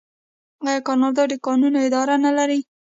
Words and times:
آیا 0.65 0.79
کاناډا 0.87 1.23
د 1.31 1.33
کانونو 1.45 1.77
اداره 1.87 2.15
نلري؟ 2.25 2.59